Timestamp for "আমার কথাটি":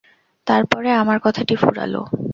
0.93-1.53